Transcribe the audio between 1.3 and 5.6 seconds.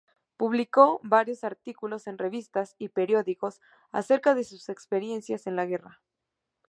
artículos en revistas y periódicos acerca de sus experiencias en